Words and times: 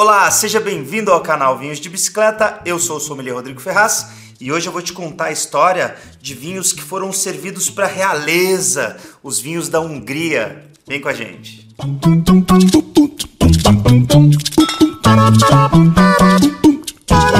Olá, 0.00 0.30
seja 0.30 0.60
bem-vindo 0.60 1.10
ao 1.10 1.20
canal 1.20 1.58
Vinhos 1.58 1.80
de 1.80 1.88
Bicicleta. 1.88 2.60
Eu 2.64 2.78
sou 2.78 2.98
o 2.98 3.00
sommelier 3.00 3.34
Rodrigo 3.34 3.60
Ferraz 3.60 4.06
e 4.40 4.52
hoje 4.52 4.68
eu 4.68 4.72
vou 4.72 4.80
te 4.80 4.92
contar 4.92 5.24
a 5.24 5.32
história 5.32 5.96
de 6.22 6.34
vinhos 6.34 6.72
que 6.72 6.80
foram 6.80 7.12
servidos 7.12 7.68
para 7.68 7.88
realeza, 7.88 8.96
os 9.24 9.40
vinhos 9.40 9.68
da 9.68 9.80
Hungria. 9.80 10.70
Vem 10.86 11.00
com 11.00 11.08
a 11.08 11.12
gente. 11.12 11.68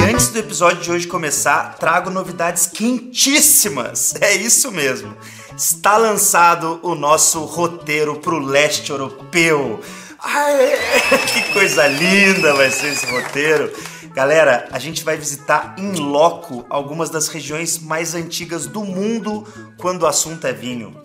E 0.00 0.12
antes 0.12 0.30
do 0.30 0.38
episódio 0.40 0.82
de 0.82 0.90
hoje 0.90 1.06
começar, 1.06 1.76
trago 1.78 2.10
novidades 2.10 2.66
quentíssimas. 2.66 4.16
É 4.20 4.34
isso 4.34 4.72
mesmo. 4.72 5.14
Está 5.58 5.96
lançado 5.96 6.78
o 6.84 6.94
nosso 6.94 7.40
roteiro 7.40 8.20
para 8.20 8.32
o 8.32 8.38
leste 8.38 8.90
europeu. 8.90 9.80
Ai, 10.22 10.54
que 11.34 11.52
coisa 11.52 11.84
linda 11.88 12.54
vai 12.54 12.70
ser 12.70 12.92
esse 12.92 13.04
roteiro. 13.06 13.72
Galera, 14.14 14.68
a 14.70 14.78
gente 14.78 15.02
vai 15.02 15.16
visitar 15.16 15.74
em 15.76 15.96
loco 15.96 16.64
algumas 16.70 17.10
das 17.10 17.26
regiões 17.26 17.76
mais 17.76 18.14
antigas 18.14 18.66
do 18.66 18.84
mundo 18.84 19.44
quando 19.78 20.02
o 20.04 20.06
assunto 20.06 20.46
é 20.46 20.52
vinho. 20.52 20.96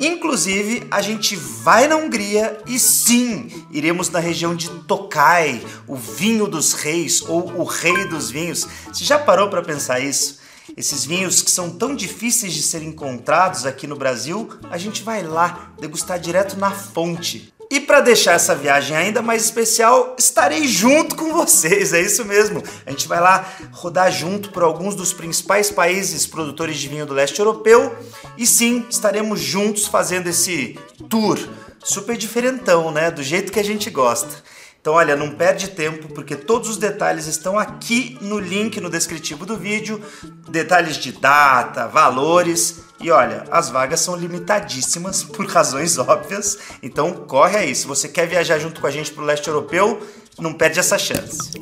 Inclusive, 0.00 0.84
a 0.90 1.00
gente 1.00 1.36
vai 1.36 1.86
na 1.86 1.94
Hungria 1.94 2.58
e 2.66 2.80
sim, 2.80 3.64
iremos 3.70 4.10
na 4.10 4.18
região 4.18 4.52
de 4.56 4.68
Tokaj, 4.68 5.64
o 5.86 5.94
vinho 5.94 6.48
dos 6.48 6.72
reis 6.72 7.22
ou 7.22 7.52
o 7.56 7.62
rei 7.62 8.08
dos 8.08 8.32
vinhos. 8.32 8.66
Você 8.92 9.04
já 9.04 9.16
parou 9.16 9.48
para 9.48 9.62
pensar 9.62 10.00
isso? 10.00 10.41
Esses 10.76 11.04
vinhos 11.04 11.42
que 11.42 11.50
são 11.50 11.70
tão 11.70 11.94
difíceis 11.94 12.52
de 12.52 12.62
serem 12.62 12.88
encontrados 12.88 13.66
aqui 13.66 13.86
no 13.86 13.96
Brasil, 13.96 14.48
a 14.70 14.78
gente 14.78 15.02
vai 15.02 15.22
lá 15.22 15.72
degustar 15.78 16.18
direto 16.18 16.56
na 16.56 16.70
fonte. 16.70 17.52
E 17.70 17.80
para 17.80 18.00
deixar 18.00 18.32
essa 18.32 18.54
viagem 18.54 18.94
ainda 18.94 19.22
mais 19.22 19.44
especial, 19.44 20.14
estarei 20.18 20.68
junto 20.68 21.16
com 21.16 21.32
vocês, 21.32 21.94
é 21.94 22.02
isso 22.02 22.22
mesmo. 22.22 22.62
A 22.84 22.90
gente 22.90 23.08
vai 23.08 23.18
lá 23.18 23.50
rodar 23.70 24.12
junto 24.12 24.50
por 24.50 24.62
alguns 24.62 24.94
dos 24.94 25.12
principais 25.14 25.70
países 25.70 26.26
produtores 26.26 26.76
de 26.76 26.88
vinho 26.88 27.06
do 27.06 27.14
leste 27.14 27.38
europeu 27.38 27.96
e 28.36 28.46
sim, 28.46 28.84
estaremos 28.90 29.40
juntos 29.40 29.86
fazendo 29.86 30.28
esse 30.28 30.78
tour 31.08 31.38
super 31.82 32.16
diferentão, 32.16 32.90
né? 32.90 33.10
Do 33.10 33.22
jeito 33.22 33.50
que 33.50 33.58
a 33.58 33.64
gente 33.64 33.88
gosta. 33.88 34.42
Então, 34.82 34.94
olha, 34.94 35.14
não 35.14 35.30
perde 35.30 35.68
tempo 35.68 36.12
porque 36.12 36.34
todos 36.34 36.68
os 36.68 36.76
detalhes 36.76 37.28
estão 37.28 37.56
aqui 37.56 38.18
no 38.20 38.36
link 38.40 38.80
no 38.80 38.90
descritivo 38.90 39.46
do 39.46 39.56
vídeo, 39.56 40.02
detalhes 40.48 40.96
de 40.96 41.12
data, 41.12 41.86
valores 41.86 42.80
e 43.00 43.08
olha, 43.08 43.44
as 43.48 43.70
vagas 43.70 44.00
são 44.00 44.16
limitadíssimas 44.16 45.22
por 45.22 45.46
razões 45.46 45.98
óbvias. 45.98 46.58
Então, 46.82 47.12
corre 47.12 47.58
aí, 47.58 47.76
se 47.76 47.86
você 47.86 48.08
quer 48.08 48.26
viajar 48.26 48.58
junto 48.58 48.80
com 48.80 48.86
a 48.88 48.90
gente 48.90 49.12
para 49.12 49.22
o 49.22 49.24
leste 49.24 49.46
europeu, 49.46 50.04
não 50.36 50.52
perde 50.52 50.80
essa 50.80 50.98
chance. 50.98 51.52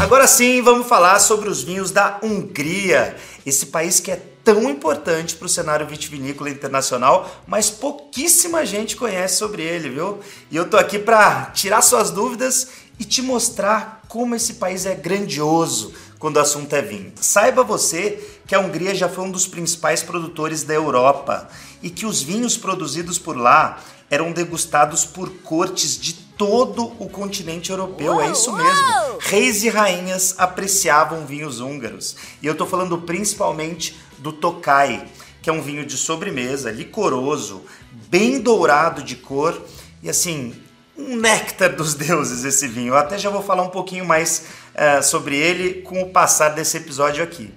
Agora 0.00 0.26
sim, 0.26 0.62
vamos 0.62 0.86
falar 0.86 1.18
sobre 1.18 1.50
os 1.50 1.62
vinhos 1.62 1.90
da 1.90 2.18
Hungria, 2.22 3.14
esse 3.44 3.66
país 3.66 4.00
que 4.00 4.10
é 4.10 4.31
tão 4.44 4.68
importante 4.68 5.34
para 5.36 5.46
o 5.46 5.48
cenário 5.48 5.86
vitivinícola 5.86 6.50
internacional, 6.50 7.42
mas 7.46 7.70
pouquíssima 7.70 8.66
gente 8.66 8.96
conhece 8.96 9.36
sobre 9.36 9.62
ele, 9.62 9.88
viu? 9.88 10.20
E 10.50 10.56
eu 10.56 10.68
tô 10.68 10.76
aqui 10.76 10.98
para 10.98 11.46
tirar 11.54 11.82
suas 11.82 12.10
dúvidas 12.10 12.68
e 12.98 13.04
te 13.04 13.22
mostrar 13.22 14.02
como 14.08 14.34
esse 14.34 14.54
país 14.54 14.84
é 14.84 14.94
grandioso 14.94 15.94
quando 16.18 16.36
o 16.36 16.40
assunto 16.40 16.72
é 16.74 16.82
vinho. 16.82 17.12
Saiba 17.16 17.64
você 17.64 18.22
que 18.46 18.54
a 18.54 18.60
Hungria 18.60 18.94
já 18.94 19.08
foi 19.08 19.24
um 19.24 19.30
dos 19.30 19.46
principais 19.46 20.02
produtores 20.02 20.62
da 20.62 20.74
Europa 20.74 21.48
e 21.82 21.90
que 21.90 22.06
os 22.06 22.22
vinhos 22.22 22.56
produzidos 22.56 23.18
por 23.18 23.36
lá 23.36 23.80
eram 24.10 24.30
degustados 24.30 25.04
por 25.04 25.30
cortes 25.42 25.98
de 25.98 26.12
todo 26.36 26.92
o 26.98 27.08
continente 27.08 27.70
europeu. 27.70 28.12
Uou, 28.12 28.22
é 28.22 28.30
isso 28.30 28.52
mesmo. 28.52 29.18
Reis 29.20 29.62
e 29.62 29.68
rainhas 29.68 30.34
apreciavam 30.38 31.26
vinhos 31.26 31.60
húngaros. 31.60 32.16
E 32.42 32.46
eu 32.46 32.52
estou 32.52 32.66
falando 32.66 32.98
principalmente 32.98 33.96
do 34.18 34.32
Tokai, 34.32 35.06
que 35.40 35.50
é 35.50 35.52
um 35.52 35.62
vinho 35.62 35.84
de 35.84 35.96
sobremesa, 35.96 36.70
licoroso, 36.70 37.62
bem 38.08 38.40
dourado 38.40 39.02
de 39.02 39.16
cor 39.16 39.60
e 40.02 40.08
assim, 40.08 40.54
um 40.96 41.16
néctar 41.16 41.74
dos 41.74 41.94
deuses 41.94 42.44
esse 42.44 42.68
vinho. 42.68 42.94
Eu 42.94 42.96
até 42.96 43.18
já 43.18 43.30
vou 43.30 43.42
falar 43.42 43.62
um 43.62 43.70
pouquinho 43.70 44.04
mais 44.04 44.46
uh, 44.74 45.02
sobre 45.02 45.36
ele 45.36 45.82
com 45.82 46.02
o 46.02 46.10
passar 46.10 46.50
desse 46.50 46.76
episódio 46.76 47.22
aqui. 47.22 47.52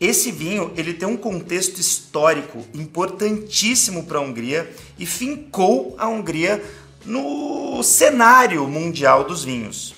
Esse 0.00 0.32
vinho 0.32 0.72
ele 0.76 0.92
tem 0.92 1.08
um 1.08 1.16
contexto 1.16 1.80
histórico 1.80 2.66
importantíssimo 2.74 4.04
para 4.04 4.18
a 4.18 4.20
Hungria 4.20 4.70
e 4.98 5.06
fincou 5.06 5.94
a 5.98 6.08
Hungria 6.08 6.62
no 7.04 7.82
cenário 7.82 8.66
mundial 8.66 9.24
dos 9.24 9.44
vinhos. 9.44 9.94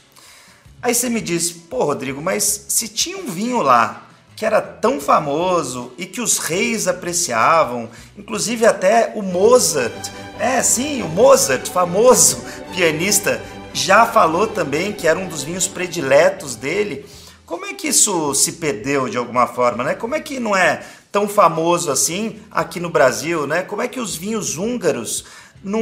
Aí 0.82 0.94
você 0.94 1.08
me 1.08 1.20
diz, 1.20 1.50
pô 1.50 1.84
Rodrigo, 1.84 2.20
mas 2.20 2.66
se 2.68 2.88
tinha 2.88 3.16
um 3.16 3.26
vinho 3.26 3.60
lá 3.62 4.06
que 4.36 4.44
era 4.44 4.60
tão 4.60 5.00
famoso 5.00 5.92
e 5.96 6.04
que 6.04 6.20
os 6.20 6.36
reis 6.36 6.86
apreciavam, 6.86 7.88
inclusive 8.18 8.66
até 8.66 9.12
o 9.16 9.22
Mozart. 9.22 10.10
É, 10.38 10.62
sim, 10.62 11.02
o 11.02 11.08
Mozart, 11.08 11.66
famoso 11.70 12.44
pianista, 12.76 13.42
já 13.72 14.04
falou 14.04 14.46
também 14.46 14.92
que 14.92 15.08
era 15.08 15.18
um 15.18 15.26
dos 15.26 15.42
vinhos 15.42 15.66
prediletos 15.66 16.54
dele. 16.54 17.06
Como 17.46 17.64
é 17.64 17.72
que 17.72 17.88
isso 17.88 18.34
se 18.34 18.52
perdeu 18.52 19.08
de 19.08 19.16
alguma 19.16 19.46
forma, 19.46 19.82
né? 19.82 19.94
Como 19.94 20.14
é 20.14 20.20
que 20.20 20.38
não 20.38 20.54
é 20.54 20.82
tão 21.10 21.26
famoso 21.26 21.90
assim 21.90 22.38
aqui 22.50 22.78
no 22.78 22.90
Brasil, 22.90 23.46
né? 23.46 23.62
Como 23.62 23.80
é 23.80 23.88
que 23.88 24.00
os 24.00 24.14
vinhos 24.14 24.58
húngaros 24.58 25.24
não 25.64 25.80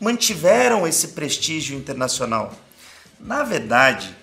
mantiveram 0.00 0.86
esse 0.86 1.08
prestígio 1.08 1.76
internacional? 1.76 2.54
Na 3.18 3.42
verdade, 3.42 4.14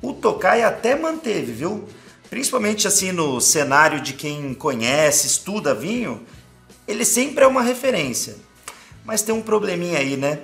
o 0.00 0.12
Tokai 0.12 0.62
até 0.62 0.94
manteve, 0.94 1.52
viu? 1.52 1.88
principalmente 2.34 2.88
assim 2.88 3.12
no 3.12 3.40
cenário 3.40 4.00
de 4.00 4.12
quem 4.12 4.54
conhece, 4.54 5.28
estuda 5.28 5.72
vinho, 5.72 6.20
ele 6.84 7.04
sempre 7.04 7.44
é 7.44 7.46
uma 7.46 7.62
referência. 7.62 8.34
Mas 9.04 9.22
tem 9.22 9.32
um 9.32 9.40
probleminha 9.40 10.00
aí, 10.00 10.16
né? 10.16 10.40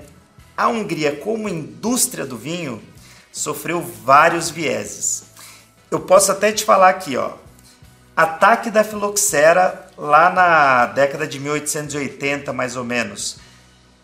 A 0.56 0.68
Hungria, 0.68 1.16
como 1.16 1.48
indústria 1.48 2.24
do 2.24 2.36
vinho, 2.36 2.80
sofreu 3.32 3.80
vários 3.82 4.50
vieses. 4.50 5.24
Eu 5.90 5.98
posso 5.98 6.30
até 6.30 6.52
te 6.52 6.64
falar 6.64 6.90
aqui, 6.90 7.16
ó. 7.16 7.32
Ataque 8.16 8.70
da 8.70 8.84
filoxera 8.84 9.90
lá 9.98 10.30
na 10.30 10.86
década 10.86 11.26
de 11.26 11.40
1880, 11.40 12.52
mais 12.52 12.76
ou 12.76 12.84
menos, 12.84 13.38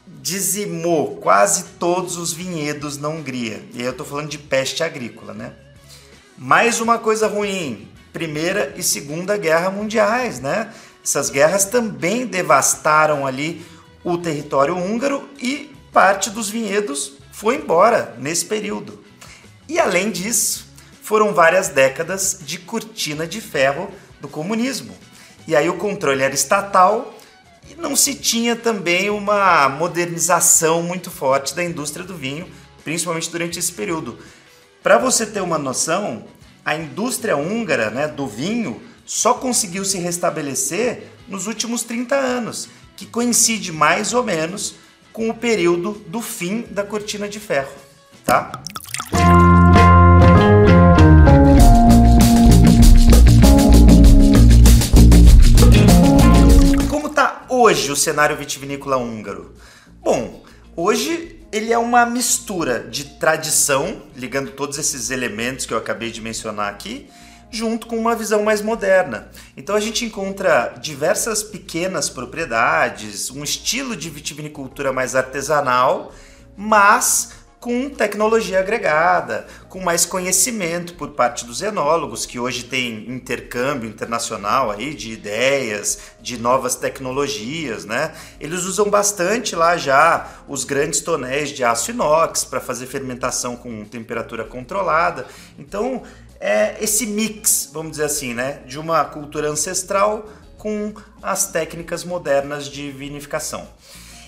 dizimou 0.06 1.16
quase 1.16 1.64
todos 1.78 2.16
os 2.16 2.32
vinhedos 2.32 2.98
na 2.98 3.08
Hungria. 3.08 3.62
E 3.72 3.80
aí 3.80 3.86
eu 3.86 3.92
tô 3.92 4.04
falando 4.04 4.28
de 4.28 4.38
peste 4.38 4.82
agrícola, 4.82 5.34
né? 5.34 5.52
Mais 6.38 6.80
uma 6.80 6.98
coisa 6.98 7.26
ruim, 7.26 7.88
Primeira 8.12 8.74
e 8.76 8.82
Segunda 8.82 9.36
Guerra 9.36 9.70
Mundiais, 9.70 10.40
né? 10.40 10.72
Essas 11.02 11.30
guerras 11.30 11.64
também 11.64 12.26
devastaram 12.26 13.26
ali 13.26 13.64
o 14.04 14.18
território 14.18 14.76
húngaro 14.76 15.28
e 15.40 15.74
parte 15.92 16.30
dos 16.30 16.48
vinhedos 16.48 17.14
foi 17.32 17.56
embora 17.56 18.14
nesse 18.18 18.44
período. 18.44 19.04
E 19.68 19.78
além 19.78 20.10
disso, 20.10 20.66
foram 21.02 21.34
várias 21.34 21.68
décadas 21.68 22.38
de 22.40 22.58
cortina 22.58 23.26
de 23.26 23.40
ferro 23.40 23.90
do 24.20 24.28
comunismo. 24.28 24.96
E 25.46 25.54
aí 25.54 25.68
o 25.68 25.76
controle 25.76 26.22
era 26.22 26.34
estatal 26.34 27.15
não 27.76 27.94
se 27.94 28.14
tinha 28.14 28.56
também 28.56 29.10
uma 29.10 29.68
modernização 29.68 30.82
muito 30.82 31.10
forte 31.10 31.54
da 31.54 31.64
indústria 31.64 32.04
do 32.04 32.16
vinho, 32.16 32.48
principalmente 32.82 33.30
durante 33.30 33.58
esse 33.58 33.72
período. 33.72 34.18
Para 34.82 34.98
você 34.98 35.26
ter 35.26 35.40
uma 35.40 35.58
noção, 35.58 36.24
a 36.64 36.74
indústria 36.74 37.36
húngara 37.36 37.90
né, 37.90 38.08
do 38.08 38.26
vinho 38.26 38.80
só 39.04 39.34
conseguiu 39.34 39.84
se 39.84 39.98
restabelecer 39.98 41.04
nos 41.28 41.46
últimos 41.46 41.82
30 41.82 42.16
anos, 42.16 42.68
que 42.96 43.06
coincide 43.06 43.72
mais 43.72 44.12
ou 44.12 44.22
menos 44.22 44.76
com 45.12 45.28
o 45.28 45.34
período 45.34 45.92
do 46.06 46.20
fim 46.20 46.62
da 46.70 46.82
cortina 46.82 47.28
de 47.28 47.40
ferro, 47.40 47.72
tá? 48.24 48.62
Hoje 57.96 58.00
o 58.00 58.02
cenário 58.02 58.36
vitivinícola 58.36 58.98
húngaro? 58.98 59.54
Bom, 60.02 60.44
hoje 60.76 61.40
ele 61.50 61.72
é 61.72 61.78
uma 61.78 62.04
mistura 62.04 62.80
de 62.80 63.04
tradição, 63.18 64.02
ligando 64.14 64.50
todos 64.50 64.76
esses 64.76 65.10
elementos 65.10 65.64
que 65.64 65.72
eu 65.72 65.78
acabei 65.78 66.10
de 66.10 66.20
mencionar 66.20 66.70
aqui, 66.70 67.08
junto 67.50 67.86
com 67.86 67.96
uma 67.96 68.14
visão 68.14 68.42
mais 68.42 68.60
moderna. 68.60 69.30
Então 69.56 69.74
a 69.74 69.80
gente 69.80 70.04
encontra 70.04 70.74
diversas 70.80 71.42
pequenas 71.42 72.10
propriedades, 72.10 73.30
um 73.30 73.42
estilo 73.42 73.96
de 73.96 74.10
vitivinicultura 74.10 74.92
mais 74.92 75.16
artesanal, 75.16 76.12
mas 76.54 77.45
com 77.66 77.90
tecnologia 77.90 78.60
agregada, 78.60 79.44
com 79.68 79.80
mais 79.80 80.06
conhecimento 80.06 80.94
por 80.94 81.10
parte 81.10 81.44
dos 81.44 81.62
enólogos, 81.62 82.24
que 82.24 82.38
hoje 82.38 82.62
tem 82.62 83.10
intercâmbio 83.10 83.90
internacional 83.90 84.70
aí 84.70 84.94
de 84.94 85.10
ideias, 85.10 85.98
de 86.20 86.38
novas 86.38 86.76
tecnologias, 86.76 87.84
né? 87.84 88.14
Eles 88.38 88.62
usam 88.62 88.88
bastante 88.88 89.56
lá 89.56 89.76
já 89.76 90.28
os 90.46 90.62
grandes 90.62 91.00
tonéis 91.00 91.48
de 91.50 91.64
aço 91.64 91.90
inox 91.90 92.44
para 92.44 92.60
fazer 92.60 92.86
fermentação 92.86 93.56
com 93.56 93.84
temperatura 93.84 94.44
controlada. 94.44 95.26
Então, 95.58 96.04
é 96.38 96.76
esse 96.80 97.04
mix, 97.04 97.68
vamos 97.72 97.90
dizer 97.90 98.04
assim, 98.04 98.32
né, 98.32 98.60
de 98.64 98.78
uma 98.78 99.04
cultura 99.06 99.48
ancestral 99.48 100.30
com 100.56 100.94
as 101.20 101.48
técnicas 101.48 102.04
modernas 102.04 102.68
de 102.68 102.92
vinificação. 102.92 103.66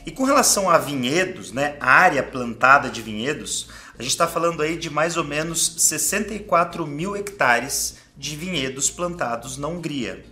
E 0.06 0.10
com 0.10 0.24
relação 0.24 0.70
a 0.70 0.78
vinhedos, 0.78 1.52
né, 1.52 1.76
área 1.80 2.22
plantada 2.22 2.88
de 2.88 3.02
vinhedos, 3.02 3.68
a 3.98 4.02
gente 4.02 4.12
está 4.12 4.26
falando 4.26 4.62
aí 4.62 4.76
de 4.76 4.90
mais 4.90 5.16
ou 5.16 5.24
menos 5.24 5.74
64 5.78 6.86
mil 6.86 7.16
hectares 7.16 7.96
de 8.16 8.36
vinhedos 8.36 8.90
plantados 8.90 9.56
na 9.56 9.68
Hungria. 9.68 10.24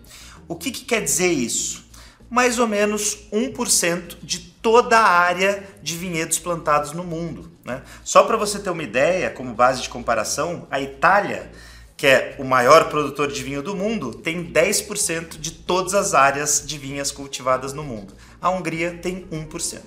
O 0.49 0.55
que, 0.55 0.71
que 0.71 0.85
quer 0.85 1.03
dizer 1.03 1.33
isso? 1.33 1.85
Mais 2.31 2.59
ou 2.59 2.67
menos 2.67 3.29
1% 3.33 4.19
de 4.23 4.39
toda 4.39 4.99
a 4.99 5.09
área 5.09 5.63
de 5.83 5.97
vinhedos 5.97 6.39
plantados 6.39 6.93
no 6.93 7.05
mundo. 7.05 7.51
Né? 7.65 7.83
Só 8.05 8.25
para 8.25 8.37
você 8.37 8.59
ter 8.59 8.71
uma 8.71 8.83
ideia, 8.83 9.31
como 9.31 9.55
base 9.55 9.83
de 9.83 9.89
comparação, 9.89 10.67
a 10.71 10.81
Itália 10.81 11.51
que 11.97 12.07
é 12.07 12.37
o 12.39 12.45
maior 12.45 12.91
produtor 12.91 13.33
de 13.33 13.43
vinho 13.43 13.63
do 13.63 13.75
mundo, 13.75 14.13
tem 14.13 14.45
10% 14.45 15.39
de 15.39 15.51
todas 15.51 15.95
as 15.95 16.13
áreas 16.13 16.63
de 16.65 16.77
vinhas 16.77 17.11
cultivadas 17.11 17.73
no 17.73 17.83
mundo. 17.83 18.13
A 18.41 18.51
Hungria 18.51 18.99
tem 19.01 19.27
1%. 19.33 19.81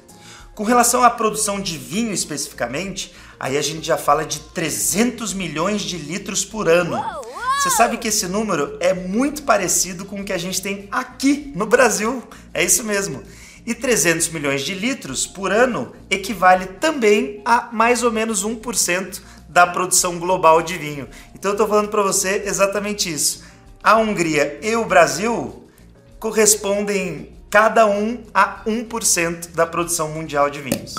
Com 0.55 0.63
relação 0.63 1.03
à 1.03 1.09
produção 1.09 1.61
de 1.61 1.77
vinho 1.77 2.11
especificamente, 2.11 3.13
aí 3.39 3.57
a 3.57 3.61
gente 3.61 3.85
já 3.85 3.95
fala 3.95 4.25
de 4.25 4.39
300 4.39 5.33
milhões 5.33 5.83
de 5.83 5.97
litros 5.97 6.43
por 6.43 6.67
ano. 6.67 7.01
Você 7.59 7.69
sabe 7.69 7.97
que 7.97 8.07
esse 8.07 8.27
número 8.27 8.75
é 8.79 8.93
muito 8.93 9.43
parecido 9.43 10.03
com 10.03 10.19
o 10.19 10.23
que 10.25 10.33
a 10.33 10.37
gente 10.37 10.61
tem 10.61 10.87
aqui 10.91 11.51
no 11.55 11.65
Brasil. 11.65 12.23
É 12.53 12.63
isso 12.63 12.83
mesmo. 12.83 13.23
E 13.65 13.75
300 13.75 14.29
milhões 14.29 14.63
de 14.63 14.73
litros 14.73 15.27
por 15.27 15.51
ano 15.51 15.93
equivale 16.09 16.65
também 16.65 17.41
a 17.45 17.69
mais 17.71 18.01
ou 18.01 18.11
menos 18.11 18.43
1% 18.43 19.21
da 19.49 19.65
produção 19.65 20.19
global 20.19 20.61
de 20.61 20.77
vinho. 20.77 21.07
Então 21.39 21.51
eu 21.51 21.53
estou 21.53 21.69
falando 21.69 21.87
para 21.87 22.01
você 22.01 22.43
exatamente 22.45 23.09
isso. 23.09 23.45
A 23.81 23.95
Hungria 23.95 24.59
e 24.61 24.75
o 24.75 24.83
Brasil 24.83 25.69
correspondem 26.19 27.31
cada 27.49 27.87
um 27.87 28.21
a 28.33 28.61
1% 28.65 29.53
da 29.53 29.65
produção 29.65 30.09
mundial 30.09 30.49
de 30.49 30.59
vinhos. 30.59 30.95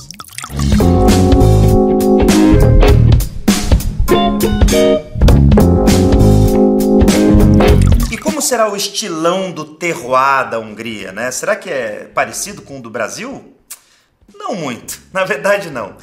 E 8.10 8.16
como 8.16 8.40
será 8.40 8.72
o 8.72 8.74
estilão 8.74 9.52
do 9.52 9.66
terroir 9.66 10.48
da 10.48 10.58
Hungria, 10.58 11.12
né? 11.12 11.30
Será 11.30 11.54
que 11.54 11.68
é 11.68 12.10
parecido 12.14 12.62
com 12.62 12.78
o 12.78 12.82
do 12.82 12.88
Brasil? 12.88 13.54
Não 14.34 14.54
muito, 14.54 15.02
na 15.12 15.22
verdade 15.22 15.68
não. 15.68 15.96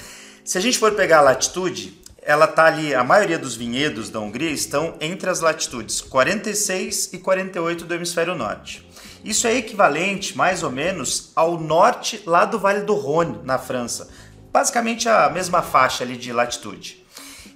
Se 0.46 0.60
a 0.60 0.62
gente 0.62 0.78
for 0.78 0.92
pegar 0.92 1.18
a 1.18 1.22
latitude, 1.22 2.06
ela 2.28 2.44
está 2.44 2.66
ali, 2.66 2.94
a 2.94 3.06
maioria 3.06 3.40
dos 3.40 3.56
vinhedos 3.56 4.10
da 4.10 4.20
Hungria 4.20 4.52
estão 4.52 4.96
entre 5.00 5.30
as 5.30 5.40
latitudes 5.40 6.02
46 6.02 7.14
e 7.14 7.20
48 7.20 7.86
do 7.86 7.94
hemisfério 7.94 8.36
norte. 8.36 8.86
Isso 9.24 9.48
é 9.48 9.56
equivalente, 9.56 10.36
mais 10.36 10.62
ou 10.62 10.70
menos, 10.70 11.32
ao 11.34 11.58
norte 11.58 12.22
lá 12.26 12.44
do 12.44 12.60
Vale 12.60 12.82
do 12.82 12.96
Rhône, 12.96 13.40
na 13.46 13.58
França. 13.58 14.10
Basicamente 14.52 15.08
a 15.08 15.30
mesma 15.30 15.62
faixa 15.62 16.04
ali 16.04 16.18
de 16.18 16.34
latitude. 16.34 17.02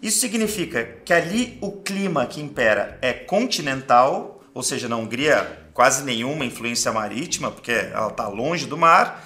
Isso 0.01 0.21
significa 0.21 0.85
que 1.03 1.11
ali 1.11 1.57
o 1.59 1.73
clima 1.73 2.25
que 2.25 2.39
impera 2.39 2.97
é 3.01 3.11
continental, 3.11 4.41
ou 4.53 4.63
seja, 4.63 4.87
na 4.87 4.95
Hungria 4.95 5.67
quase 5.73 6.01
nenhuma 6.05 6.45
influência 6.45 6.93
marítima, 6.93 7.51
porque 7.51 7.73
ela 7.73 8.07
está 8.07 8.29
longe 8.29 8.65
do 8.65 8.77
mar, 8.77 9.21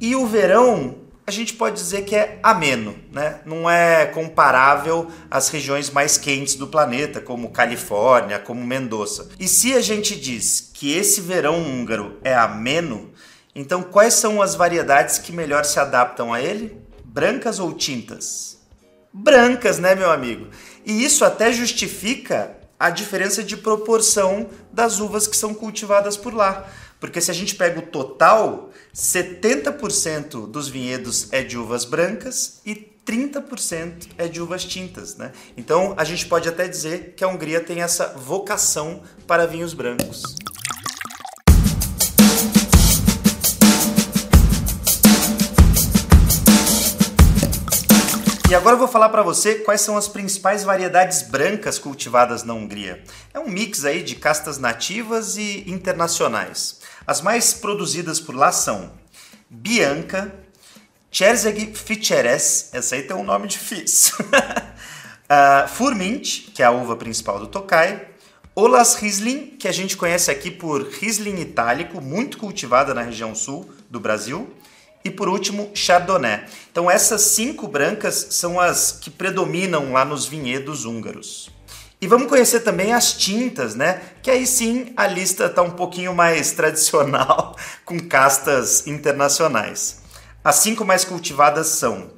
e 0.00 0.16
o 0.16 0.26
verão 0.26 0.99
a 1.30 1.32
gente 1.32 1.54
pode 1.54 1.76
dizer 1.76 2.04
que 2.04 2.16
é 2.16 2.40
ameno, 2.42 2.96
né? 3.12 3.40
não 3.46 3.70
é 3.70 4.04
comparável 4.06 5.08
às 5.30 5.48
regiões 5.48 5.88
mais 5.88 6.18
quentes 6.18 6.56
do 6.56 6.66
planeta, 6.66 7.20
como 7.20 7.52
Califórnia, 7.52 8.40
como 8.40 8.66
Mendoza. 8.66 9.28
E 9.38 9.46
se 9.46 9.72
a 9.74 9.80
gente 9.80 10.18
diz 10.18 10.72
que 10.74 10.92
esse 10.92 11.20
verão 11.20 11.62
húngaro 11.62 12.18
é 12.24 12.34
ameno, 12.34 13.12
então 13.54 13.80
quais 13.80 14.14
são 14.14 14.42
as 14.42 14.56
variedades 14.56 15.18
que 15.18 15.30
melhor 15.30 15.64
se 15.64 15.78
adaptam 15.78 16.32
a 16.32 16.40
ele? 16.40 16.76
Brancas 17.04 17.60
ou 17.60 17.72
tintas? 17.72 18.58
Brancas, 19.12 19.78
né, 19.78 19.94
meu 19.94 20.10
amigo? 20.10 20.48
E 20.84 21.04
isso 21.04 21.24
até 21.24 21.52
justifica 21.52 22.56
a 22.76 22.90
diferença 22.90 23.44
de 23.44 23.56
proporção 23.56 24.48
das 24.72 24.98
uvas 24.98 25.28
que 25.28 25.36
são 25.36 25.54
cultivadas 25.54 26.16
por 26.16 26.34
lá. 26.34 26.68
Porque 27.00 27.20
se 27.20 27.30
a 27.30 27.34
gente 27.34 27.54
pega 27.54 27.80
o 27.80 27.82
total, 27.82 28.70
70% 28.94 30.46
dos 30.46 30.68
vinhedos 30.68 31.32
é 31.32 31.42
de 31.42 31.56
uvas 31.56 31.84
brancas 31.84 32.60
e 32.64 32.74
30% 33.06 34.08
é 34.18 34.28
de 34.28 34.40
uvas 34.40 34.64
tintas, 34.64 35.16
né? 35.16 35.32
Então 35.56 35.94
a 35.96 36.04
gente 36.04 36.26
pode 36.26 36.48
até 36.48 36.68
dizer 36.68 37.14
que 37.16 37.24
a 37.24 37.28
Hungria 37.28 37.60
tem 37.60 37.82
essa 37.82 38.08
vocação 38.08 39.02
para 39.26 39.46
vinhos 39.46 39.72
brancos. 39.72 40.22
E 48.50 48.54
agora 48.56 48.74
eu 48.74 48.80
vou 48.80 48.88
falar 48.88 49.10
para 49.10 49.22
você 49.22 49.60
quais 49.60 49.80
são 49.80 49.96
as 49.96 50.08
principais 50.08 50.64
variedades 50.64 51.22
brancas 51.22 51.78
cultivadas 51.78 52.42
na 52.42 52.52
Hungria. 52.52 53.00
É 53.32 53.38
um 53.38 53.48
mix 53.48 53.84
aí 53.84 54.02
de 54.02 54.16
castas 54.16 54.58
nativas 54.58 55.36
e 55.36 55.62
internacionais. 55.70 56.80
As 57.06 57.20
mais 57.20 57.54
produzidas 57.54 58.18
por 58.18 58.34
lá 58.34 58.50
são 58.50 58.90
Bianca, 59.48 60.34
Cherzeg 61.12 61.76
Ficheres, 61.76 62.70
essa 62.72 62.96
aí 62.96 63.04
tem 63.04 63.16
um 63.16 63.22
nome 63.22 63.46
difícil, 63.46 64.16
uh, 64.18 65.68
Furmint, 65.72 66.50
que 66.52 66.60
é 66.60 66.66
a 66.66 66.72
uva 66.72 66.96
principal 66.96 67.38
do 67.38 67.46
Tokai, 67.46 68.04
Olas 68.56 68.96
Riesling, 68.96 69.46
que 69.60 69.68
a 69.68 69.72
gente 69.72 69.96
conhece 69.96 70.28
aqui 70.28 70.50
por 70.50 70.88
Riesling 70.88 71.40
itálico, 71.40 72.00
muito 72.00 72.36
cultivada 72.36 72.92
na 72.94 73.02
região 73.02 73.32
sul 73.32 73.72
do 73.88 74.00
Brasil, 74.00 74.52
e 75.04 75.10
por 75.10 75.28
último, 75.28 75.70
Chardonnay. 75.74 76.44
Então 76.70 76.90
essas 76.90 77.22
cinco 77.22 77.66
brancas 77.66 78.28
são 78.30 78.60
as 78.60 78.92
que 78.92 79.10
predominam 79.10 79.92
lá 79.92 80.04
nos 80.04 80.26
vinhedos 80.26 80.84
húngaros. 80.84 81.50
E 82.00 82.06
vamos 82.06 82.28
conhecer 82.28 82.60
também 82.60 82.92
as 82.94 83.12
tintas, 83.12 83.74
né? 83.74 84.00
Que 84.22 84.30
aí 84.30 84.46
sim 84.46 84.92
a 84.96 85.06
lista 85.06 85.46
está 85.46 85.60
um 85.60 85.70
pouquinho 85.70 86.14
mais 86.14 86.52
tradicional, 86.52 87.56
com 87.84 87.98
castas 87.98 88.86
internacionais. 88.86 90.00
As 90.42 90.56
cinco 90.56 90.84
mais 90.84 91.04
cultivadas 91.04 91.66
são 91.66 92.10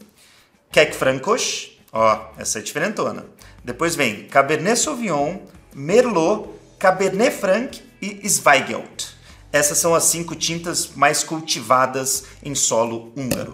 Keck 0.70 0.94
Francos, 0.94 1.76
ó, 1.92 2.30
essa 2.38 2.60
é 2.60 2.62
diferentona. 2.62 3.26
Depois 3.64 3.96
vem 3.96 4.28
Cabernet 4.28 4.78
Sauvignon, 4.78 5.38
Merlot, 5.74 6.48
Cabernet 6.78 7.36
Franc 7.36 7.82
e 8.00 8.28
Zweigelt. 8.28 9.21
Essas 9.52 9.76
são 9.76 9.94
as 9.94 10.04
cinco 10.04 10.35
tintas 10.35 10.92
mais 10.97 11.23
cultivadas 11.23 12.25
em 12.42 12.54
solo 12.54 13.12
húngaro. 13.14 13.52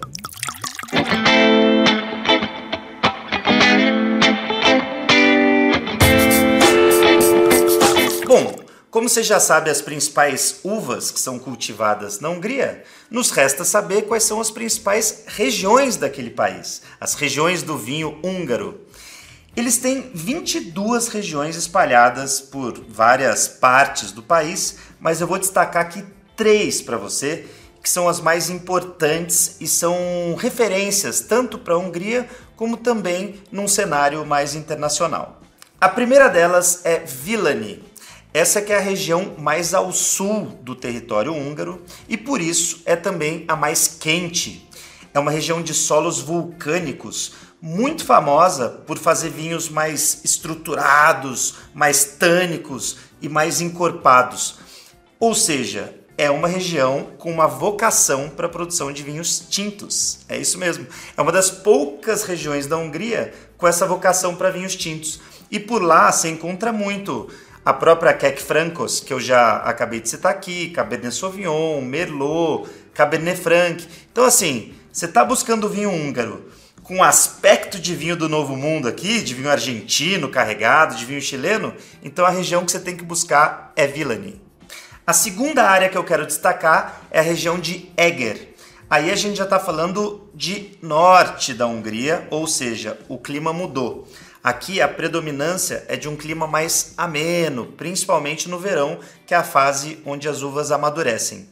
Bom, 8.25 8.55
como 8.93 9.09
você 9.09 9.25
já 9.25 9.41
sabe 9.41 9.71
as 9.71 9.83
principais 9.83 10.61
uvas 10.63 11.11
que 11.11 11.19
são 11.19 11.37
cultivadas 11.37 12.21
na 12.21 12.29
Hungria, 12.29 12.85
nos 13.11 13.31
resta 13.33 13.65
saber 13.65 14.03
quais 14.03 14.23
são 14.23 14.41
as 14.41 14.53
principais 14.53 15.25
regiões 15.27 15.97
daquele 15.97 16.31
país, 16.31 16.81
as 17.01 17.15
regiões 17.15 17.65
do 17.65 17.77
vinho 17.77 18.21
húngaro. 18.23 18.87
Eles 19.59 19.77
têm 19.77 20.13
22 20.15 21.09
regiões 21.09 21.57
espalhadas 21.57 22.41
por 22.41 22.81
várias 22.89 23.49
partes 23.49 24.13
do 24.13 24.23
país, 24.23 24.77
mas 25.01 25.21
eu 25.21 25.27
vou 25.27 25.37
destacar 25.37 25.83
aqui 25.83 26.05
três 26.37 26.81
para 26.81 26.97
você, 26.97 27.45
que 27.83 27.91
são 27.91 28.09
as 28.09 28.21
mais 28.21 28.51
importantes 28.51 29.57
e 29.61 29.67
são 29.67 30.37
referências 30.39 31.23
tanto 31.23 31.59
para 31.59 31.75
a 31.75 31.77
Hungria 31.77 32.29
como 32.55 32.77
também 32.77 33.43
num 33.51 33.67
cenário 33.67 34.25
mais 34.25 34.55
internacional. 34.55 35.41
A 35.81 35.89
primeira 35.89 36.29
delas 36.29 36.83
é 36.85 37.01
Villani. 37.01 37.83
Essa 38.33 38.63
que 38.63 38.73
é 38.73 38.77
a 38.77 38.81
região 38.81 39.35
mais 39.39 39.75
ao 39.75 39.91
sul 39.91 40.57
do 40.63 40.77
território 40.77 41.35
húngaro 41.35 41.83
e 42.09 42.17
por 42.17 42.41
isso 42.41 42.81
é 42.87 42.95
também 42.95 43.45
a 43.49 43.57
mais 43.57 43.89
quente. 43.89 44.69
É 45.13 45.19
uma 45.19 45.33
região 45.33 45.61
de 45.61 45.75
solos 45.75 46.21
vulcânicos 46.21 47.33
muito 47.61 48.05
famosa 48.05 48.69
por 48.87 48.99
fazer 48.99 49.31
vinhos 49.31 49.69
mais 49.69 50.21
estruturados, 50.25 51.57
mais 51.75 52.05
tânicos 52.05 52.99
e 53.21 53.29
mais 53.29 53.61
encorpados. 53.61 54.59
Ou 55.19 55.35
seja, 55.35 55.95
é 56.17 56.31
uma 56.31 56.49
região 56.49 57.09
com 57.19 57.33
uma 57.33 57.47
vocação 57.47 58.29
para 58.29 58.47
a 58.47 58.51
produção 58.51 58.93
de 58.93 59.03
vinhos 59.03 59.41
tintos. 59.41 60.21
É 60.29 60.39
isso 60.39 60.59
mesmo. 60.59 60.87
É 61.17 61.23
uma 61.23 61.33
das 61.33 61.51
poucas 61.51 62.23
regiões 62.23 62.67
da 62.67 62.77
Hungria 62.77 63.33
com 63.57 63.67
essa 63.67 63.87
vocação 63.87 64.37
para 64.37 64.51
vinhos 64.51 64.77
tintos. 64.77 65.21
E 65.51 65.59
por 65.59 65.83
lá 65.83 66.11
se 66.13 66.29
encontra 66.29 66.73
muito 66.73 67.29
a 67.65 67.73
própria 67.73 68.15
Keck 68.15 68.41
Francos, 68.41 69.01
que 69.01 69.13
eu 69.13 69.21
já 69.21 69.57
acabei 69.59 70.01
de 70.01 70.09
citar 70.09 70.33
aqui, 70.33 70.71
Cabernet 70.71 71.15
Sauvignon, 71.15 71.81
Merlot, 71.81 72.69
Cabernet 72.95 73.41
Franc. 73.41 73.87
Então 74.11 74.25
assim, 74.25 74.75
você 74.93 75.07
está 75.07 75.25
buscando 75.25 75.69
vinho 75.69 75.91
húngaro 75.91 76.58
com 76.89 77.05
aspecto 77.05 77.79
de 77.79 77.95
vinho 77.95 78.17
do 78.17 78.31
Novo 78.31 78.57
Mundo 78.57 78.89
aqui, 78.89 79.21
de 79.21 79.35
vinho 79.35 79.51
argentino 79.51 80.31
carregado, 80.31 80.97
de 80.97 81.05
vinho 81.05 81.21
chileno, 81.21 81.75
então 82.03 82.25
a 82.25 82.31
região 82.31 82.65
que 82.65 82.73
você 82.73 82.81
tem 82.81 82.97
que 82.97 83.05
buscar 83.05 83.75
é 83.77 83.87
Villani. 83.87 84.41
A 85.07 85.13
segunda 85.13 85.65
área 85.65 85.91
que 85.91 85.99
eu 85.99 86.03
quero 86.03 86.25
destacar 86.25 87.03
é 87.11 87.19
a 87.19 87.23
região 87.23 87.59
de 87.59 87.91
Eger. 87.95 88.55
Aí 88.89 89.11
a 89.11 89.17
gente 89.17 89.37
já 89.37 89.45
está 89.45 89.61
falando 89.61 90.31
de 90.35 90.79
norte 90.81 91.53
da 91.53 91.67
Hungria, 91.67 92.27
ou 92.31 92.47
seja, 92.47 92.99
o 93.07 93.19
clima 93.19 93.53
mudou. 93.53 94.09
Aqui 94.43 94.81
a 94.81 94.89
predominância 94.89 95.85
é 95.89 95.97
de 95.97 96.09
um 96.09 96.17
clima 96.17 96.47
mais 96.47 96.95
ameno, 96.97 97.67
principalmente 97.67 98.49
no 98.49 98.59
verão, 98.59 98.99
que 99.27 99.35
é 99.35 99.37
a 99.37 99.45
fase 99.45 99.99
onde 100.07 100.27
as 100.27 100.41
uvas 100.41 100.73
amadurecem. 100.73 101.51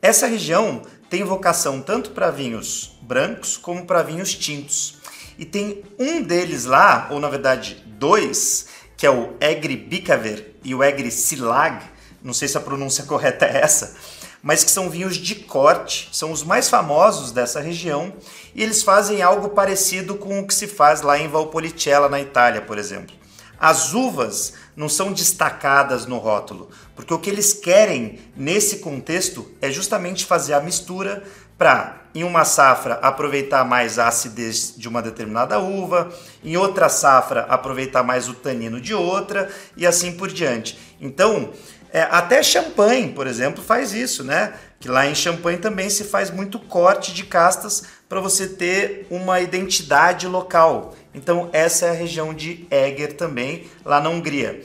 Essa 0.00 0.26
região 0.26 0.82
tem 1.08 1.24
vocação 1.24 1.80
tanto 1.80 2.10
para 2.10 2.30
vinhos 2.30 2.96
brancos 3.00 3.56
como 3.56 3.86
para 3.86 4.02
vinhos 4.02 4.34
tintos. 4.34 4.96
E 5.38 5.44
tem 5.44 5.82
um 5.98 6.22
deles 6.22 6.64
lá, 6.64 7.08
ou 7.10 7.20
na 7.20 7.28
verdade 7.28 7.82
dois, 7.86 8.66
que 8.96 9.06
é 9.06 9.10
o 9.10 9.34
Egri 9.40 9.76
Bikaver 9.76 10.54
e 10.64 10.74
o 10.74 10.82
Egri 10.82 11.10
Silag, 11.10 11.84
não 12.22 12.32
sei 12.32 12.48
se 12.48 12.56
a 12.56 12.60
pronúncia 12.60 13.04
correta 13.06 13.46
é 13.46 13.58
essa, 13.58 13.96
mas 14.42 14.64
que 14.64 14.70
são 14.70 14.88
vinhos 14.88 15.16
de 15.16 15.34
corte, 15.34 16.08
são 16.12 16.32
os 16.32 16.42
mais 16.42 16.68
famosos 16.68 17.32
dessa 17.32 17.60
região, 17.60 18.12
e 18.54 18.62
eles 18.62 18.82
fazem 18.82 19.22
algo 19.22 19.50
parecido 19.50 20.16
com 20.16 20.40
o 20.40 20.46
que 20.46 20.54
se 20.54 20.66
faz 20.66 21.02
lá 21.02 21.18
em 21.18 21.28
Valpolicella, 21.28 22.08
na 22.08 22.20
Itália, 22.20 22.62
por 22.62 22.78
exemplo. 22.78 23.14
As 23.58 23.94
uvas 23.94 24.54
não 24.76 24.88
são 24.88 25.12
destacadas 25.12 26.06
no 26.06 26.18
rótulo, 26.18 26.70
porque 26.94 27.12
o 27.12 27.18
que 27.18 27.30
eles 27.30 27.52
querem 27.54 28.18
nesse 28.36 28.78
contexto 28.78 29.50
é 29.60 29.70
justamente 29.70 30.24
fazer 30.24 30.54
a 30.54 30.60
mistura 30.60 31.22
para, 31.56 32.02
em 32.14 32.22
uma 32.22 32.44
safra, 32.44 32.94
aproveitar 32.94 33.64
mais 33.64 33.98
a 33.98 34.08
acidez 34.08 34.74
de 34.76 34.88
uma 34.88 35.00
determinada 35.00 35.58
uva, 35.58 36.12
em 36.44 36.56
outra 36.56 36.88
safra, 36.88 37.46
aproveitar 37.48 38.02
mais 38.02 38.28
o 38.28 38.34
tanino 38.34 38.80
de 38.80 38.94
outra 38.94 39.50
e 39.76 39.86
assim 39.86 40.12
por 40.12 40.28
diante. 40.28 40.78
Então, 41.00 41.50
é, 41.92 42.02
até 42.10 42.42
champanhe, 42.42 43.10
por 43.12 43.26
exemplo, 43.26 43.64
faz 43.64 43.94
isso, 43.94 44.22
né? 44.22 44.52
Que 44.78 44.88
lá 44.88 45.06
em 45.06 45.14
champanhe 45.14 45.56
também 45.56 45.88
se 45.88 46.04
faz 46.04 46.30
muito 46.30 46.58
corte 46.58 47.14
de 47.14 47.24
castas 47.24 47.84
para 48.06 48.20
você 48.20 48.46
ter 48.46 49.06
uma 49.08 49.40
identidade 49.40 50.26
local. 50.26 50.94
Então, 51.16 51.48
essa 51.52 51.86
é 51.86 51.90
a 51.90 51.94
região 51.94 52.34
de 52.34 52.66
Eger 52.70 53.14
também, 53.14 53.64
lá 53.84 54.00
na 54.00 54.10
Hungria. 54.10 54.62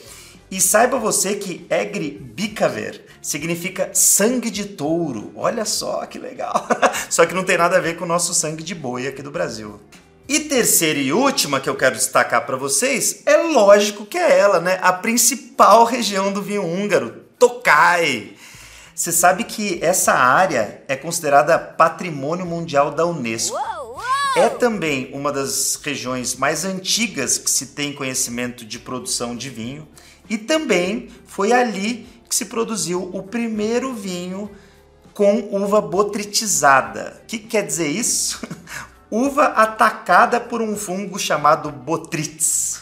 E 0.52 0.60
saiba 0.60 1.00
você 1.00 1.36
que 1.36 1.66
Egri 1.70 2.12
Bikaver 2.12 3.06
significa 3.22 3.90
sangue 3.94 4.50
de 4.50 4.66
touro. 4.66 5.32
Olha 5.34 5.64
só 5.64 6.06
que 6.06 6.20
legal. 6.20 6.68
só 7.10 7.26
que 7.26 7.34
não 7.34 7.46
tem 7.46 7.58
nada 7.58 7.78
a 7.78 7.80
ver 7.80 7.96
com 7.96 8.04
o 8.04 8.08
nosso 8.08 8.34
sangue 8.34 8.62
de 8.62 8.76
boi 8.76 9.08
aqui 9.08 9.22
do 9.22 9.32
Brasil. 9.32 9.80
E 10.28 10.42
terceira 10.42 11.00
e 11.00 11.14
última 11.14 11.62
que 11.62 11.70
eu 11.70 11.76
quero 11.76 11.96
destacar 11.96 12.46
para 12.46 12.58
vocês 12.58 13.24
é 13.26 13.38
lógico 13.38 14.06
que 14.06 14.18
é 14.18 14.38
ela, 14.38 14.60
né? 14.60 14.78
A 14.82 14.92
principal 14.92 15.86
região 15.86 16.34
do 16.34 16.42
vinho 16.42 16.66
húngaro, 16.66 17.24
Tokai. 17.40 18.34
Você 18.94 19.14
sabe 19.14 19.46
que 19.46 19.80
essa 19.82 20.12
área 20.14 20.84
é 20.86 20.98
considerada 20.98 21.58
patrimônio 21.58 22.46
mundial 22.46 22.92
da 22.92 23.06
Unesco. 23.06 23.58
É 24.36 24.48
também 24.50 25.10
uma 25.14 25.32
das 25.32 25.80
regiões 25.84 26.36
mais 26.36 26.64
antigas 26.64 27.38
que 27.38 27.50
se 27.50 27.68
tem 27.68 27.94
conhecimento 27.94 28.66
de 28.66 28.80
produção 28.80 29.36
de 29.36 29.50
vinho 29.50 29.88
e 30.30 30.38
também 30.38 31.10
foi 31.26 31.52
ali 31.52 32.08
que 32.30 32.36
se 32.36 32.46
produziu 32.46 33.10
o 33.14 33.24
primeiro 33.24 33.94
vinho 33.94 34.50
com 35.14 35.50
uva 35.52 35.82
botritizada. 35.82 37.20
O 37.24 37.26
que 37.26 37.40
quer 37.40 37.66
dizer 37.66 37.90
isso? 37.90 38.40
uva 39.12 39.48
atacada 39.48 40.40
por 40.40 40.62
um 40.62 40.78
fungo 40.78 41.20
chamado 41.20 41.70
Botrytis. 41.70 42.82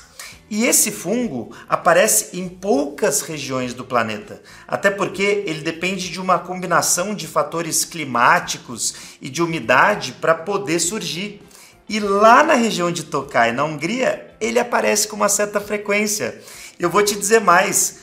E 0.49 0.65
esse 0.65 0.91
fungo 0.91 1.55
aparece 1.67 2.37
em 2.37 2.49
poucas 2.49 3.21
regiões 3.21 3.73
do 3.73 3.85
planeta, 3.85 4.41
até 4.67 4.89
porque 4.89 5.43
ele 5.45 5.61
depende 5.61 6.09
de 6.09 6.19
uma 6.19 6.39
combinação 6.39 7.13
de 7.13 7.27
fatores 7.27 7.85
climáticos 7.85 8.95
e 9.21 9.29
de 9.29 9.43
umidade 9.43 10.13
para 10.13 10.33
poder 10.33 10.79
surgir. 10.79 11.41
E 11.87 11.99
lá 11.99 12.43
na 12.43 12.55
região 12.55 12.91
de 12.91 13.03
Tokai, 13.03 13.51
na 13.51 13.63
Hungria, 13.63 14.35
ele 14.41 14.59
aparece 14.59 15.07
com 15.07 15.15
uma 15.15 15.29
certa 15.29 15.61
frequência. 15.61 16.41
Eu 16.79 16.89
vou 16.89 17.03
te 17.03 17.15
dizer 17.15 17.41
mais: 17.41 17.99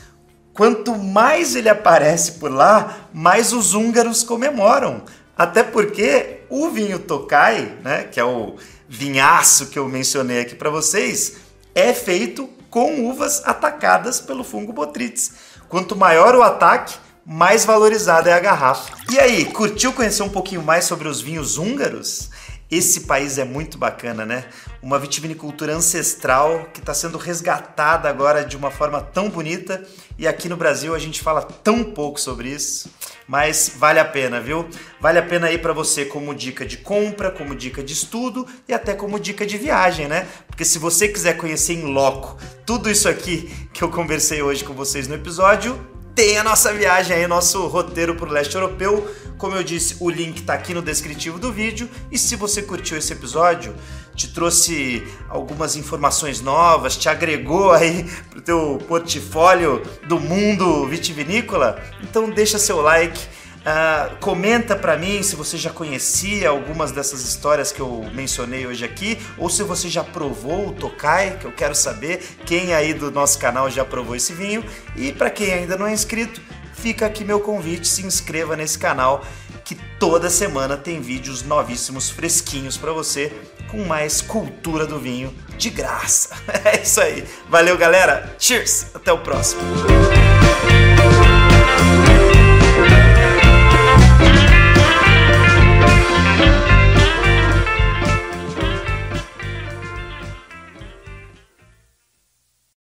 quanto 0.53 0.97
mais 0.97 1.57
ele 1.57 1.69
aparece 1.69 2.33
por 2.33 2.51
lá, 2.53 3.09
mais 3.13 3.53
os 3.53 3.75
húngaros 3.75 4.23
comemoram. 4.23 5.03
Até 5.37 5.63
porque 5.63 6.41
o 6.49 6.71
vinho 6.71 6.99
Tokai, 6.99 7.77
né, 7.83 8.05
que 8.05 8.21
é 8.21 8.25
o 8.25 8.57
vinhaço 8.89 9.67
que 9.67 9.79
eu 9.79 9.89
mencionei 9.89 10.41
aqui 10.41 10.55
para 10.55 10.71
vocês, 10.71 11.46
é 11.77 11.93
feito 11.93 12.49
com 12.71 13.07
uvas 13.07 13.43
atacadas 13.45 14.19
pelo 14.19 14.43
fungo 14.43 14.73
Botrytis. 14.73 15.33
Quanto 15.69 15.95
maior 15.95 16.35
o 16.35 16.43
ataque, 16.43 16.97
mais 17.25 17.67
valorizada 17.67 18.31
é 18.31 18.33
a 18.33 18.41
garrafa. 18.41 18.97
E 19.13 19.19
aí, 19.19 19.45
curtiu 19.45 19.93
conhecer 19.93 20.23
um 20.23 20.29
pouquinho 20.31 20.63
mais 20.63 20.87
sobre 20.87 21.07
os 21.07 21.21
vinhos 21.21 21.59
húngaros? 21.59 22.31
Esse 22.71 23.03
país 23.03 23.37
é 23.37 23.45
muito 23.45 23.77
bacana, 23.77 24.25
né? 24.25 24.47
Uma 24.83 24.99
vitivinicultura 24.99 25.75
ancestral 25.75 26.67
que 26.73 26.81
está 26.81 26.95
sendo 26.95 27.19
resgatada 27.19 28.09
agora 28.09 28.43
de 28.43 28.57
uma 28.57 28.71
forma 28.71 29.01
tão 29.01 29.29
bonita 29.29 29.87
e 30.19 30.27
aqui 30.27 30.49
no 30.49 30.57
Brasil 30.57 30.95
a 30.95 30.99
gente 30.99 31.21
fala 31.21 31.43
tão 31.43 31.85
pouco 31.85 32.19
sobre 32.19 32.49
isso, 32.49 32.91
mas 33.27 33.73
vale 33.77 33.99
a 33.99 34.05
pena, 34.05 34.41
viu? 34.41 34.69
Vale 35.01 35.19
a 35.19 35.23
pena 35.23 35.49
aí 35.49 35.59
para 35.59 35.73
você 35.73 36.05
como 36.05 36.35
dica 36.35 36.65
de 36.65 36.77
compra, 36.77 37.31
como 37.31 37.55
dica 37.55 37.83
de 37.83 37.93
estudo 37.93 38.47
e 38.69 38.73
até 38.73 38.95
como 38.95 39.19
dica 39.19 39.45
de 39.45 39.59
viagem, 39.59 40.09
né? 40.09 40.27
Porque 40.47 40.65
se 40.65 40.79
você 40.79 41.09
quiser 41.09 41.37
conhecer 41.37 41.75
em 41.75 41.83
loco 41.83 42.39
tudo 42.65 42.91
isso 42.91 43.09
aqui 43.09 43.69
que 43.73 43.83
eu 43.83 43.91
conversei 43.91 44.43
hoje 44.43 44.65
com 44.65 44.75
vocês 44.75 45.09
no 45.09 45.15
episódio, 45.15 45.96
tem 46.17 46.39
a 46.39 46.43
nossa 46.43 46.73
viagem 46.73 47.15
aí, 47.15 47.27
nosso 47.27 47.67
roteiro 47.67 48.15
para 48.17 48.27
o 48.27 48.33
leste 48.33 48.55
europeu. 48.55 49.07
Como 49.37 49.55
eu 49.55 49.63
disse, 49.63 49.99
o 50.01 50.09
link 50.09 50.39
está 50.39 50.55
aqui 50.55 50.73
no 50.73 50.81
descritivo 50.81 51.39
do 51.39 51.53
vídeo. 51.53 51.91
E 52.11 52.17
se 52.17 52.37
você 52.37 52.63
curtiu 52.63 52.97
esse 52.97 53.13
episódio, 53.13 53.75
te 54.15 54.33
trouxe 54.33 55.07
algumas 55.29 55.77
informações 55.77 56.41
novas, 56.41 56.97
te 56.97 57.07
agregou 57.11 57.71
aí 57.71 58.05
para 58.31 58.39
o 58.39 58.41
teu 58.41 58.79
portfólio 58.89 59.83
do 60.09 60.19
mundo 60.19 60.89
vitivinícola, 60.89 61.83
então 62.03 62.31
deixa 62.31 62.59
seu 62.59 62.81
like 62.81 63.21
Uh, 63.67 64.17
comenta 64.19 64.77
para 64.77 64.97
mim 64.97 65.21
se 65.25 65.35
você 65.35 65.57
já 65.57 65.71
conhecia 65.71 66.49
algumas 66.49 66.93
dessas 66.93 67.23
histórias 67.23 67.73
que 67.73 67.81
eu 67.81 68.09
mencionei 68.15 68.65
hoje 68.65 68.85
aqui, 68.85 69.19
ou 69.37 69.51
se 69.51 69.65
você 69.65 69.89
já 69.89 70.05
provou 70.05 70.69
o 70.69 70.73
Tokai, 70.73 71.37
que 71.39 71.47
eu 71.47 71.53
quero 71.53 71.75
saber 71.75 72.23
quem 72.45 72.73
aí 72.73 72.95
do 72.95 73.11
nosso 73.11 73.41
canal 73.41 73.69
já 73.69 73.85
provou 73.85 74.15
esse 74.15 74.33
vinho. 74.33 74.65
E 74.95 75.13
para 75.13 75.31
quem 75.31 75.53
ainda 75.53 75.77
não 75.77 75.85
é 75.85 75.93
inscrito, 75.93 76.41
fica 76.75 77.07
aqui 77.07 77.25
meu 77.25 77.41
convite, 77.41 77.89
se 77.89 78.07
inscreva 78.07 78.55
nesse 78.55 78.79
canal 78.79 79.25
que 79.65 79.75
toda 79.99 80.31
semana 80.31 80.77
tem 80.77 81.01
vídeos 81.01 81.43
novíssimos, 81.43 82.09
fresquinhos 82.09 82.77
para 82.77 82.93
você, 82.93 83.33
com 83.69 83.85
mais 83.85 84.21
cultura 84.21 84.87
do 84.87 85.01
vinho 85.01 85.35
de 85.59 85.71
graça. 85.71 86.37
É 86.65 86.83
isso 86.83 87.01
aí. 87.01 87.25
Valeu, 87.49 87.77
galera. 87.77 88.35
Cheers. 88.39 88.87
Até 88.95 89.13
o 89.13 89.19
próximo. 89.19 89.61